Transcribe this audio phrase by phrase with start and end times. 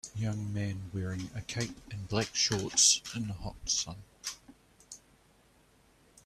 [0.15, 4.01] Young man wearing a cape and black shorts in the hot sun.